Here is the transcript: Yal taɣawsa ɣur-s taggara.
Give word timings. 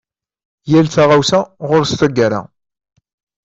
Yal 0.71 0.87
taɣawsa 0.87 1.39
ɣur-s 1.67 1.91
taggara. 1.99 2.41